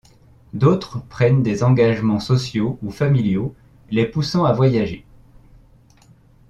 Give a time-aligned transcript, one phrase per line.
[0.53, 3.53] D'autres prennent des engagements sociaux ou familiaux
[3.91, 5.05] les poussant à voyager.